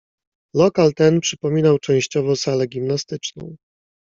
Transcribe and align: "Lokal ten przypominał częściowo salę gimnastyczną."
"Lokal 0.55 0.93
ten 0.93 1.19
przypominał 1.19 1.79
częściowo 1.79 2.35
salę 2.35 2.67
gimnastyczną." 2.67 3.55